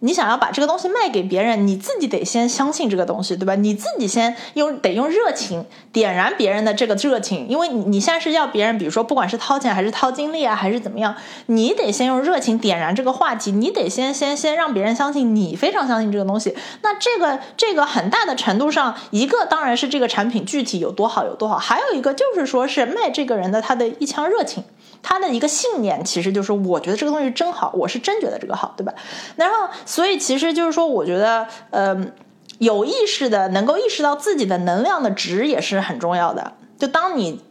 [0.00, 3.54] 你想要把这个东西卖给别人，你自己得先相信这个东西，对吧？
[3.54, 16.54] 你自己先用得用热情点燃别人的这个热情，因为你你现在是要别人，比如说不管是掏钱还是掏精力啊，还是怎么样，你得先用热情点燃这个话题，你得先先先让别人相信你非常相信这个东西。
[16.82, 24.62] 那这个这个很大的程度上，一个当然是这个产品具体有多好有多好，还有一个就是说是卖这个人的他的一腔热情。
[25.02, 28.92] 他的一个信念其实就是，我觉得这个东西真好，我是真觉得这个好，对吧？
[29.36, 32.12] 然后， 所以其实就是说，我觉得，嗯，
[32.58, 36.52] 有意识的能够意识到自己的能量的值也是很重要的。
[36.78, 37.42] 就当你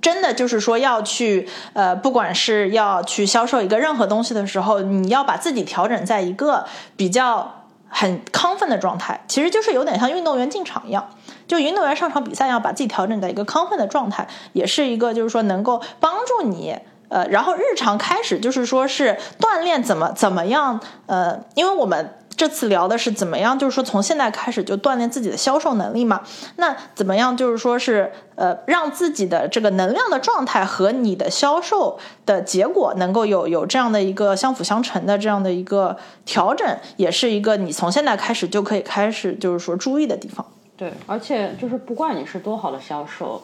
[0.00, 6.64] 真的就是说要去，呃，不管是要去销售一个任何东西的时候，你要把自己调整在一个
[6.96, 11.10] 比较很亢奋的状态，其实就是有点像运动员进场一样。
[11.48, 16.76] 就运动员上场比赛，要把自己调整在一个亢奋的状态，也是一个就是说能够帮助你，
[17.08, 26.20] 呃，然后日常开始就是说是锻炼怎么怎么样，呃，因为我们这次聊的是怎么样，就是说从现在开始就锻炼自己的销售能力嘛。
[26.56, 36.66] 那怎么样就是说是呃让自己的这个能量的状态和你的销售的结果能够有有这样的一个相辅相成的这样的一个调整，
[36.96, 40.44] 也是一个你从现在开始就可以开始就是说注意的地方。
[40.76, 43.42] 对，而且就是不管你是多好的销售，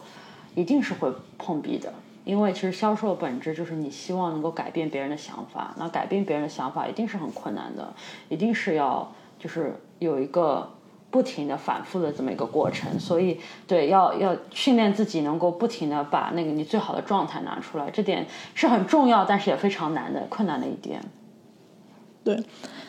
[0.55, 1.91] 一定是会碰壁的，
[2.25, 7.93] 因为其实销售本质就是你希望能够改变别人的想法，那改变别人的想法一定是很困难的，
[8.29, 10.71] 一定是要就是有一个
[11.11, 21.01] 不停的反复的这么一个过程，所以对，要要训练自己能够不停的把那个你最好的状态拿出来，这点是很重要，但是也非常难的，困难的一点。
[22.23, 22.45] 对，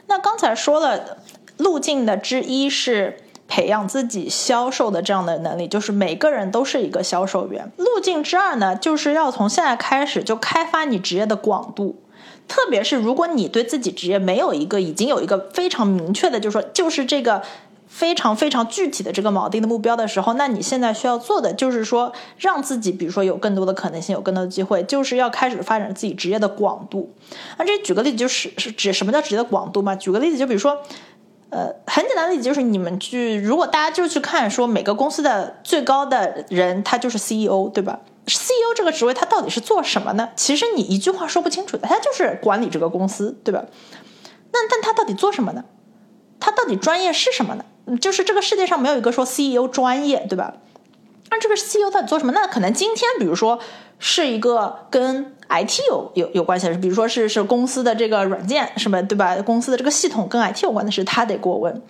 [0.07, 1.17] 那刚才说了
[1.57, 3.17] 路径的之一是。
[3.53, 7.71] 培养自己销售的这样的能力，就是每个人都是一个销售员。
[7.77, 12.01] 路径之二呢，就是要从现在开始就开发你职业的广度，
[12.47, 17.43] 特别是如果你对自己职业没有一个已经有一个非常明确的，就是说就是这个
[17.87, 27.13] 非常非常具体的这个锚定的目标的时候，那你现在需要做的就是说，让自己比如说有更多的可能性，有更多的机会，就是要开始发展自己职业的广度。
[27.59, 29.95] 那这举个例子，就是是指什么叫职业的广度嘛？
[29.95, 30.81] 举个例子，就比如说。
[31.53, 40.29] 呃，很简单的例子就是，你们去如果大家就去看说每个公司的最高的人，他就是 CEO，对吧？CEO 这个职位他到底是做什么呢？
[40.35, 43.63] 其实你一句话说不清楚的，他就是管理这个公司，对吧？
[44.51, 45.63] 那但他到底做什么呢？
[46.39, 47.63] 他到底专业是什么呢？
[48.01, 50.55] 就是这个世界上没有一个说 CEO 专业，对吧？
[51.33, 52.31] 那这个 CEO 到底做什么？
[52.31, 53.57] 那可能今天比如说
[53.97, 59.35] 是一个跟 IT 有有有关系的事，比如说是是公司的这个软件什么对吧？
[59.43, 61.81] 公司的这个系统跟 IT 有关的事，他得过问。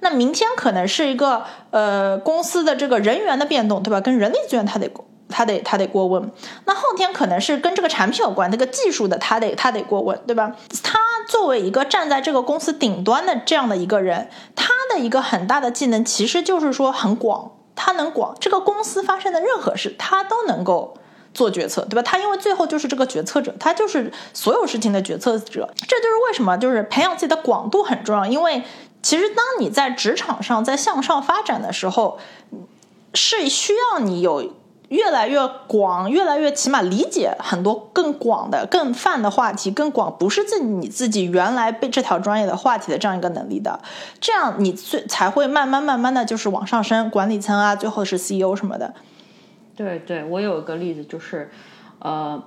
[0.00, 4.00] 那明天可能是一个呃公司的这个人员的变动，对吧？
[4.00, 4.90] 跟人力资源他得
[5.28, 6.28] 他得他得过问。
[6.64, 10.56] 那后天可能是跟这个产品有关，这个技术的他得他得过问，对吧？
[10.82, 10.98] 他
[11.28, 20.96] 作为一个站在这个公司顶端的这样的一个人，他的一个很大的技能其实就是说很广，他能广这个公司发生的任何事，他都能够
[21.32, 22.02] 做决策，对吧？
[22.02, 25.68] 他因为最后就是这个决策者，他就是所有事情的决策者。
[25.88, 28.62] 这就是为什么就是培养自己的广度很重要，因为。
[29.02, 32.18] 其实，当你在职场上在向上发展的时候，
[33.14, 34.52] 是需要你有
[34.90, 43.80] 越来越广、越来越起码理解很多更广的、更泛的话题，更广不是自己你自己原来被这条专业的话题的这样一个能力的。
[44.20, 48.94] 这样你最才会慢慢慢慢的就是往上升，管理层啊，最后是 CEO 什么的。
[49.74, 51.50] 对对，我有一个例子就是，
[51.98, 52.42] 呃。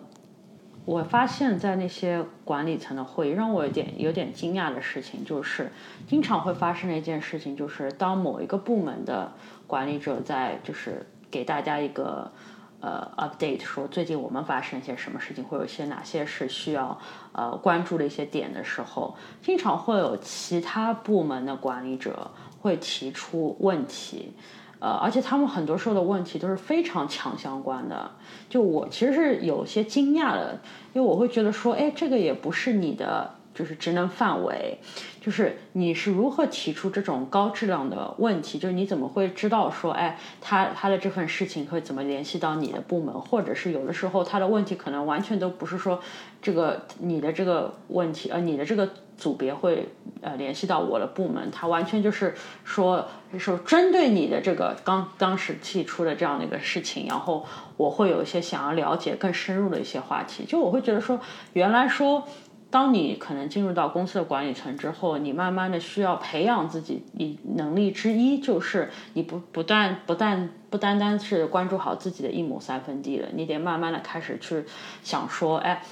[0.85, 5.71] 我发现，在那些管理层的会议，让我有点有点惊讶的事情，就是
[6.09, 9.31] 经常会发生的一件事情，就是当某一个部门的
[9.65, 12.31] 管理者在就是给大家一个
[12.79, 16.95] 呃 update，说最近我们发生一些什么事情，会有一些哪些是需要
[17.31, 22.29] 呃关注的一些点的时候，经常会有其他部门的管理者
[22.61, 24.33] 会提出问题。
[24.79, 28.11] 呃，而且他们很多时候的问题都是非常强相关的。
[28.49, 30.59] 就我其实是有些惊讶的，
[30.93, 34.79] 因为我会觉得说，哎，这个也不是你的就是职能范围，
[35.21, 38.57] 就是你是如何提出这种高质量的问题？
[38.57, 43.13] 就是你怎么会知道说，哎，他他的这份事情会怎么联系到你的部门？
[43.13, 46.01] 或者是有的时候他的问题可能完全都不是说
[46.41, 48.89] 这个你的这个问题，呃，你的这个。
[49.15, 49.87] 组别会
[50.21, 52.33] 呃联系到我的部门，他完全就是
[52.63, 57.45] 说说针对你的这个刚当时提出的这样的一个事情，然后
[57.77, 60.43] 我会有一些想要了解更深入的一些话题。
[60.45, 61.19] 就我会觉得说，
[61.53, 62.27] 原来说
[62.73, 74.65] 当你可能进入到公司的管理层之后，你慢慢的需要培养自己，你能力之一就是你不不断不但不单单是关注好自己的一亩三分地了，你得慢慢的开始去
[75.03, 75.83] 想说，哎。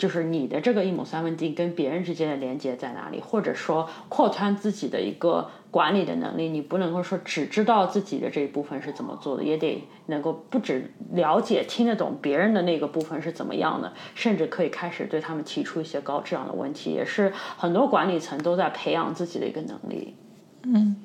[0.00, 20.16] 就是你的这个一亩三分地跟别人之间的连接在哪里，或者说扩宽自己的一个管理的能力，你不能够说只知道自己的这一部分是怎么做的，也得能够不止了解、听得懂别人的那个部分是怎么样的，甚至可以开始对他们提出一些高质量的问题，也是很多管理层都在培养自己的一个能力。
[20.62, 20.96] 嗯。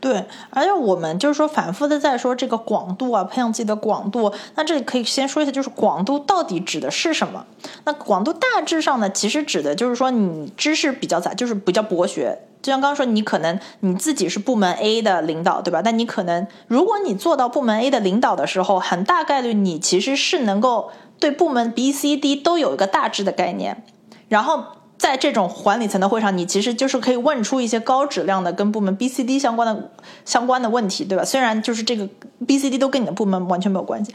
[0.00, 4.32] 对，而且我们就是说反复的在说这个广度啊，培养自己的广度。
[4.54, 7.44] 那这里可以先说一下，就是广度到底指的是什么？
[7.84, 12.38] 那广度大致上呢，其实指的就是说你知识比较杂，就是比较博学。
[12.62, 15.80] 就像刚刚说，你可能你自己是部门 A 的领导，对吧？
[15.82, 23.84] 但你可能如果你做到部门 A 的领导的时候，很大概率你其实是能够对部门 B、C、D 都有一个大致的概念，
[24.28, 24.64] 然后。
[25.00, 29.90] 在这种管理层的会上，你其实就是可以问出一些高质量的跟部门 B、C、D 相关的
[30.26, 31.24] 相关的问题，对吧？
[31.24, 32.06] 虽然就是这个
[32.46, 34.14] B、C、D 都跟你的部门完全没有关系。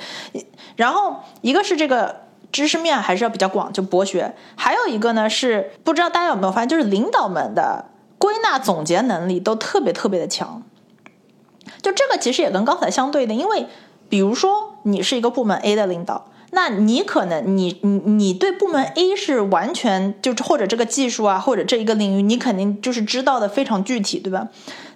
[0.75, 2.21] 然后一个是这个
[2.51, 7.85] 知识面还是要比较广，就博学；还有一个呢是不知道大家有没有发现，就是领导们的
[8.19, 10.61] 归纳总结能力都特别特别的强。
[11.81, 13.65] 就这个其实也跟刚才相对的，因为
[14.07, 16.27] 比如说你是一个部门 A 的领导。
[16.55, 24.47] 那你可能你你你对部门 A 是完全就是或者这个技术啊或者这一个领域你肯定就是知道的非常具体对吧？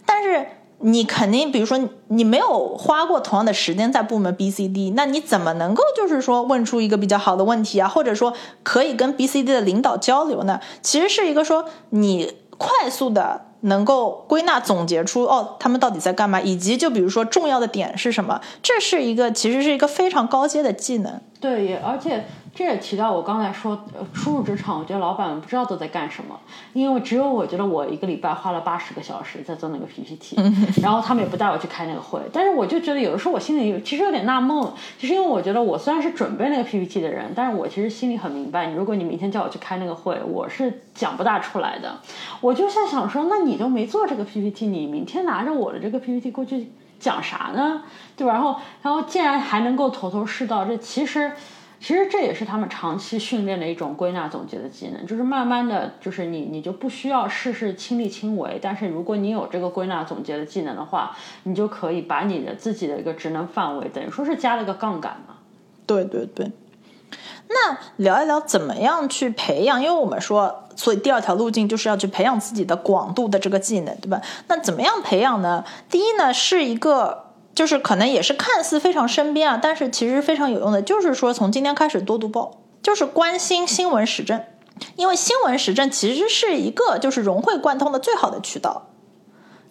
[0.06, 0.48] 但是
[0.80, 7.90] 你肯定比如说你没有花过同样的时间在部门 B、C、D，那你怎么能够就是说问出一个比较好的问题啊？
[7.90, 8.34] 或者说
[8.64, 10.62] 可以跟 B、C、D 的领导交流呢？
[10.82, 18.40] 其实是一个说你快速的能够归纳总结出哦他们到底在干嘛，以及就比如说重要的点是什么？
[18.64, 21.20] 这是一个其实是一个非常高阶的技能。
[21.40, 26.38] 对，也而且这也提到我刚才说，初入职场，我觉得老板们不知道都在干什么，
[26.74, 30.36] 因为只有我觉得我一个礼拜花了八十个小时在做那个 PPT，
[30.82, 34.62] 然后他们也不带我去开那个会，但是我就觉得有的时候我心里其实有点纳闷，
[34.98, 42.00] 就是因为我觉得我虽然是准备那个 PPT 的人，但是我其实心里很明白，如果你明天叫我去开那个会，我是讲不大出来的。
[42.42, 46.70] 我就在想说，那你都没做这个 PPT，你明天拿着我的这个 PPT 过去。
[47.00, 47.82] 讲啥呢？
[48.16, 48.34] 对吧？
[48.34, 51.32] 然后，然后，竟然还能够头头是道，这其实，
[51.80, 55.06] 其实这也是他们长期训练的一种归纳总结的技能。
[55.06, 65.36] 就是慢慢的就是你，你就不需要事事亲力亲为，但是如果你有这个归纳总结的技能的话，你就可以把你的自己的一个职能范围，等于说是加了个杠杆嘛。
[65.88, 66.52] 对对对。
[67.48, 74.22] 那聊一聊怎么样去培养，因为我们说，所以第二条路径就是要去培养自己的广度的这个技能，对吧？
[74.48, 75.64] 那怎么样培养呢？
[75.90, 77.26] 第一呢，是一个。
[77.56, 84.42] 就是可能也是看似非常身边啊，但是其实非常有用的，就是说从今天开始多读报，就是关心新闻时政，
[84.96, 88.89] 因为新闻时政其实是一个就是融会贯通的最好的渠道。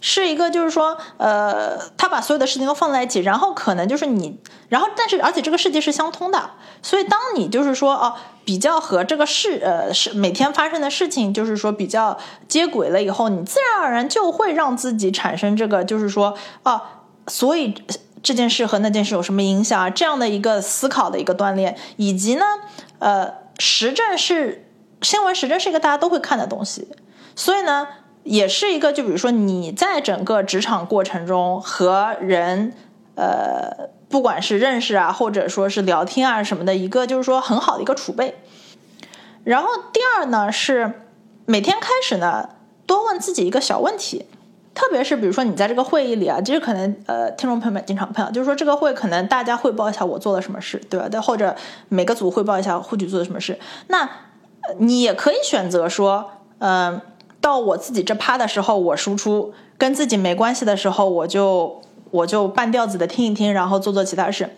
[0.01, 4.39] 是一个，就是说，呃，他把所有的事情都放在一起，然后可能就是你，
[4.69, 6.51] 然后但是而且这个世界是相通的，
[6.83, 16.81] 所以当你就是说哦，比较和这个事，呃，是每天发生的事情，就是说比较接轨了以后，你自然而然就会让自己产生这个，就是说哦，
[17.27, 17.75] 所以
[18.23, 19.91] 这件事和那件事有什么影响啊？
[19.91, 22.45] 这样的一个思考的一个锻炼，以及呢，
[23.01, 24.71] 呃，时政是
[25.03, 26.87] 新闻时政是一个大家都会看的东西，
[27.35, 27.89] 所以呢。
[28.29, 32.75] 也是一个，就比如说你在整个职场过程中和人，
[33.15, 38.35] 呃，不管是认识啊，或者说是聊天啊什么的，一个就是说很好的一个储备。
[39.45, 41.01] 然后第二呢是
[41.47, 42.51] 每天开始呢
[42.87, 44.27] 多问自己一个小问题，
[44.75, 51.21] 特别是比如说你在这个会议里啊，其实可能呃听众朋友们经常碰到，就是说这个会可能大家汇报一下我做了什么事，对吧？
[51.23, 51.57] 或者
[51.89, 54.07] 每个组汇报一下护局做了什么事，那
[54.77, 57.01] 你也可以选择说，嗯。
[57.41, 61.81] 到我自己这趴的时候，我输出；跟自己没关系的时候，我就
[62.11, 64.55] 我就半吊子的听一听，然后做做其他事。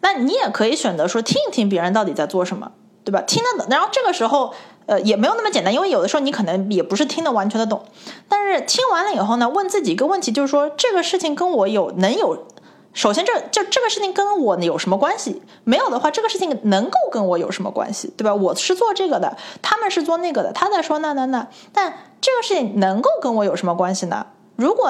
[0.00, 2.72] 那你也可以选择说听一听别人到底在做什么，
[3.04, 3.20] 对吧？
[3.22, 4.52] 听得懂，然后这个时候，
[4.86, 7.82] 呃，也没有那么简单，因为有的时候你可能也不是听得完全的懂。
[8.28, 12.46] 但是听完了以后呢，问自己一个问题，就是说这个事情跟我有能有。
[12.94, 15.42] 首先，这就这个事情跟我有什么关系？
[15.64, 18.12] 没有的话，这个事情能够跟我有什么关系？
[18.16, 18.34] 对吧？
[18.34, 20.52] 我是做这个的，他们是做那个的。
[20.52, 24.26] 他在说那那那，但这个事情能够跟我有什么关系呢？
[24.56, 24.88] 如果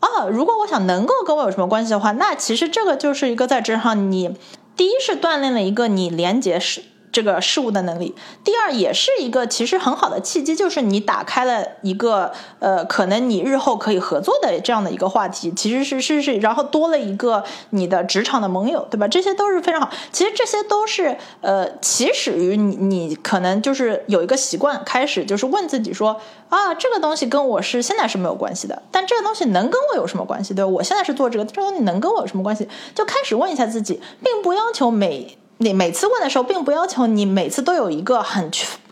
[0.00, 4.36] 啊，如果我想能够跟我有什么关系的话，那其实这个就是一个在职场上，你
[4.76, 6.82] 第一是锻炼了一个你廉洁是。
[7.10, 19.08] 这个事物的能力，第二也是一个其实很好的契机，就是你打开了一个呃，可能你日后可以合作的这样的一个话题，其实是是是，然后多了一个你的职场的盟友，对吧？
[19.08, 19.90] 这些都是非常好。
[20.12, 30.52] 其实这些都是呃，起始于你你可能就是有一个习惯，开始就是问自己说啊，这个东西跟我是现在是没有关系的，但这个东西能跟我有什么关系？
[30.52, 30.64] 对？
[30.64, 32.68] 我现在是做这个，这个东西能跟我有什么关系？
[32.94, 35.37] 就开始问一下自己，并不要求每。
[35.58, 38.50] 你每次问的时候，并不要求你每次都有一个很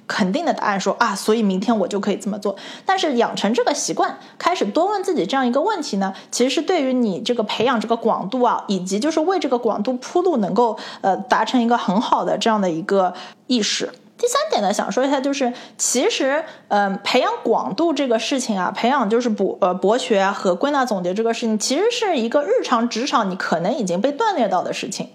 [0.09, 2.55] 肯定的答案，说啊，所以明天我就可以这么做。
[2.85, 13.15] 但是养成这个习惯，开始多问自己这样一个问题呢，其实是对于你这个培养这个广度啊，以及就是为这个广度铺路，能够呃达成一个很好的这样的一个
[13.47, 13.91] 意识。
[14.19, 25.11] 第三点呢，想说一下，就是其实嗯，培养广度这个事情啊，培养就是博呃博学和归纳总结这个事情，其实是一个日常职场你可能已经被锻炼到的事情。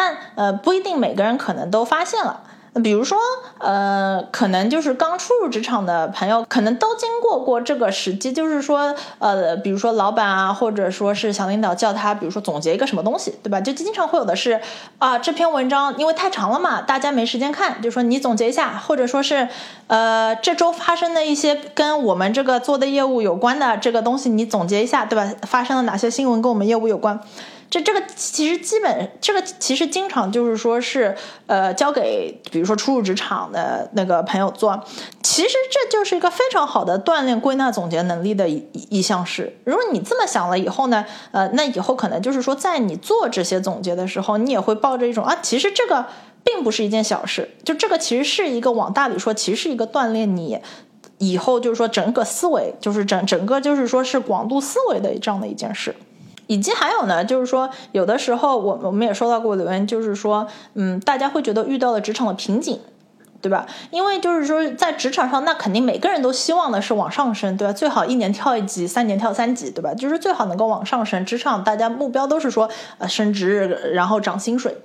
[0.00, 2.40] 但呃，不一定每个人可能都发现了。
[2.84, 3.18] 比如说，
[3.58, 13.60] 呃，可能就是刚初入职场的朋友，可能都经过过这个时机，就是说，呃，比如说老板啊，或者说是小领导叫他，比如说总结一个什么东西，对吧？
[13.60, 14.60] 就经常会有的是
[14.98, 19.48] 啊，这篇文章因为太长了嘛，大家没时间看，就说你总结一下，或者说是
[19.88, 25.28] 呃，这周发生的一些跟我们这个做的业务有关的这个东西，你总结一下，对吧？
[25.42, 27.20] 发生了哪些新闻跟我们业务有关？
[27.70, 31.16] 这这个其实基本，这个其实经常就是说是，
[31.46, 34.82] 呃，交给比如说初入职场的那个朋友做，
[35.22, 39.56] 其实这就是一个非常好的锻炼归纳总结能力的一一项事。
[39.62, 46.04] 如果你这么想了以后呢，呃，那以后可能就是说，在你做这些总结的时候，你也会抱着一种啊，其实这个
[46.42, 50.58] 并不是一件小事，就这个其实是一个往大里说，其实是一个锻炼你
[51.18, 55.94] 以后就是说整个思维，就是整整个就是说是广度思维的这样的一件事。
[56.50, 62.80] 以及还有呢，就是说，有的时候我我们也收到过留言，就是说，嗯，大家会觉得遇到了职场的瓶颈，
[63.40, 63.64] 对吧？
[63.92, 67.72] 因为就是说，在职场上，那肯定每个人都希望的是往上升，对吧？
[67.72, 69.94] 最好一年跳一级，三年跳三级，对吧？
[69.94, 71.24] 就是最好能够往上升。
[71.24, 74.76] 职场大家目标都是说，呃，升职，然后涨薪水。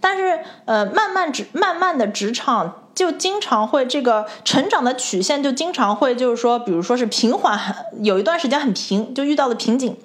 [0.00, 7.58] 但是，呃，慢慢职慢慢的职场就经常会这个成长的曲线就经常会就是说，比如说是平缓，
[8.00, 9.96] 有一段时间很平，就遇到了瓶颈。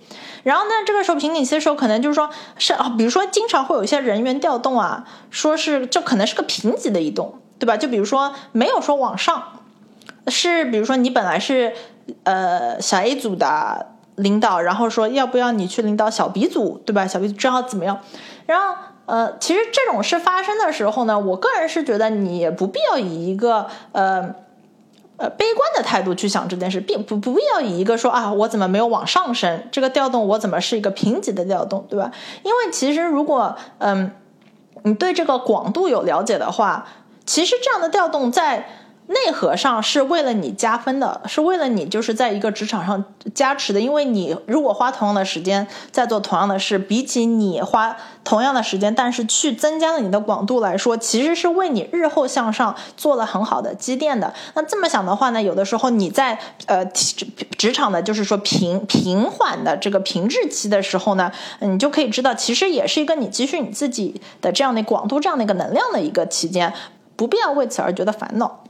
[0.44, 7.76] 然后呢，这个时候瓶颈期的时候，可能就是说是啊，比如说经常会有一些人员调动啊，说是就可能是个平级的移动，对吧？
[7.76, 9.60] 就比如说没有说往上，
[10.28, 11.74] 是比如说你本来是
[12.24, 17.06] 呃小 A 组的领导，然后说要不要你去领导小 B 组，对吧？
[17.06, 18.00] 小 B 组正好怎么样？
[18.46, 18.76] 然后
[19.08, 24.36] 呃，其实这种事发生的时候呢，我个人是觉得你不必要以一个呃。
[25.20, 29.64] 呃，悲观的态度去想这件事，并不不必要以一个说啊，我怎么没有往上升？
[29.72, 32.12] 这个调动我怎么是一个平级的调动，对吧？
[32.44, 34.12] 因为其实如果嗯，
[34.84, 36.86] 你对这个广度有了解的话，
[37.26, 38.70] 其实这样的调动在
[39.08, 43.04] 内核上是为了你加分的，是为了你就是在一个职场上
[43.34, 43.80] 加持的。
[43.80, 47.96] 因为你如果花同样的时间在做同样的事，比起你花
[48.26, 54.34] 同样的时间，但是去增加了你的广度来说，其实是为你日后向上做了很好的积淀的。
[54.56, 57.26] 那这么想的话呢，有的时候你在呃职
[57.58, 61.32] 职场的，就是说平平缓的这个平滞期的时候呢，
[61.62, 66.74] 你就可以知道，其实也是一个你积蓄你自己的这样的广度、这样的一个能量的一个期间，
[67.16, 68.64] 不必要为此而觉得烦恼。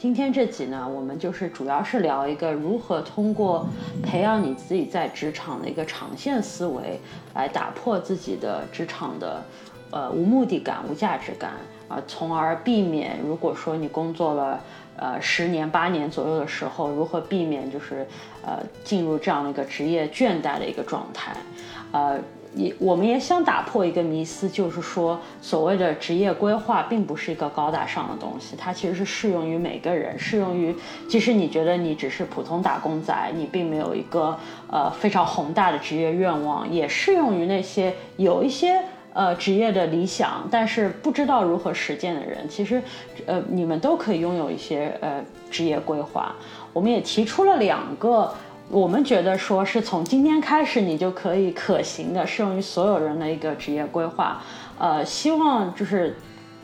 [0.00, 3.68] 今天这集呢，我们就是主要是聊一个如何通过
[4.02, 6.98] 培养你自己在职场的一个长线思维，
[7.34, 9.42] 来打破自己的职场的
[9.90, 11.50] 呃无目的感、无价值感
[11.86, 14.58] 啊，从而避免如果说你工作了
[14.96, 18.06] 呃十年、八年左右的时候，如何避免就是
[18.42, 21.36] 呃进入这样的一个职业倦怠的一个状态，
[21.92, 22.18] 呃。
[22.54, 30.74] 也，我们也想打破一个迷思，就是说，所谓的职业规划并不是一个高大上的东西，它其实是适用于每个人，适用于
[31.08, 34.36] 即使你觉得你只是普通打工仔，你并没有一个
[34.68, 38.82] 呃非常宏大的职业愿望，也适用于那些有一些
[39.12, 42.48] 呃职业的理想，但是不知道如何实践的人。
[42.48, 42.82] 其实，
[43.26, 45.22] 呃，你们都可以拥有一些呃
[45.52, 46.34] 职业规划。
[46.72, 48.34] 我们也提出了两个。
[48.70, 54.40] 我们觉得说是从今天开始，你就可以可行的适用于所有人的一个职业规划。
[54.78, 56.16] 呃，希望就是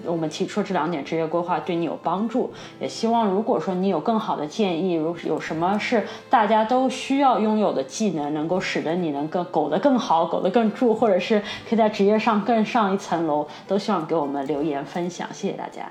[0.05, 2.53] 我们提出这两点职业规划对你有帮助。
[2.81, 15.27] 也希望如果说你有更好的建议，如有什么是大家都需要拥有的技能，能够使得你能更苟得更好，苟得更住，或者是可以在职业上更上一层楼，都希望给我们留言分享。
[15.33, 15.91] 谢谢大家。